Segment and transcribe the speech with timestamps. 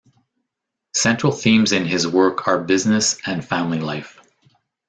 [0.95, 4.19] Central themes in his work are business and family life.